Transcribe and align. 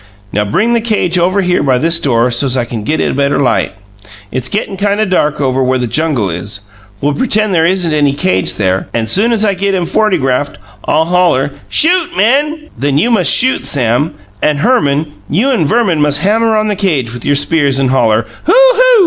"Now, 0.33 0.45
bring 0.45 0.73
the 0.73 0.81
cage 0.81 1.19
over 1.19 1.41
here 1.41 1.61
by 1.61 1.77
this 1.77 1.99
door 1.99 2.31
so's 2.31 2.57
I 2.57 2.65
can 2.65 2.81
get 2.83 2.99
a 2.99 3.13
better 3.13 3.39
light; 3.39 3.73
it's 4.31 4.49
gettin' 4.49 4.75
kind 4.75 4.99
of 4.99 5.11
dark 5.11 5.39
over 5.39 5.61
where 5.61 5.77
the 5.77 5.85
jungle 5.85 6.27
is. 6.27 6.61
We'll 7.01 7.13
pretend 7.13 7.53
there 7.53 7.67
isn't 7.67 7.93
any 7.93 8.13
cage 8.15 8.55
there, 8.55 8.87
and 8.95 9.07
soon 9.07 9.31
as 9.31 9.45
I 9.45 9.53
get 9.53 9.75
him 9.75 9.85
fortygraphed, 9.85 10.55
I'll 10.85 11.05
holler, 11.05 11.51
'Shoot, 11.69 12.17
men!' 12.17 12.71
Then 12.75 12.97
you 12.97 13.11
must 13.11 13.31
shoot, 13.31 13.67
Sam 13.67 14.15
and 14.41 14.61
Herman, 14.61 15.11
you 15.29 15.51
and 15.51 15.67
Verman 15.67 16.01
must 16.01 16.21
hammer 16.21 16.57
on 16.57 16.67
the 16.67 16.75
cage 16.75 17.13
with 17.13 17.23
your 17.23 17.35
spears, 17.35 17.77
and 17.77 17.91
holler: 17.91 18.25
'Hoo! 18.45 18.53
Hoo!' 18.55 18.81